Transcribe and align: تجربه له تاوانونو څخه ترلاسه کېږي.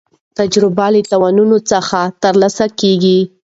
تجربه 0.37 0.85
له 0.93 1.01
تاوانونو 1.11 1.57
څخه 1.71 1.99
ترلاسه 2.23 2.65
کېږي. 2.79 3.19